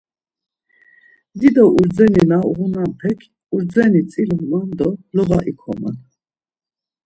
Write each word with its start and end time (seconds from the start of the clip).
Dido 1.39 1.63
urdzeni 1.79 2.21
na 2.31 2.37
uğunanpek 2.49 3.19
urdzeni 3.55 4.01
zlip̌uman 4.11 4.67
do 4.77 4.89
lova 5.15 5.39
ikoman. 5.51 5.97